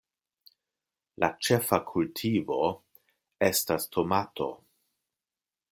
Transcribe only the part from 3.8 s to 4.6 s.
tomato.